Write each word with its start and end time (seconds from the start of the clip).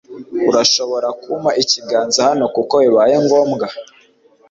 Urashobora 0.49 1.07
kumpa 1.21 1.51
ikiganza 1.63 2.19
hano 2.29 2.45
kuko 2.55 2.73
bibaye 2.83 3.15
ngombwa 3.23 3.67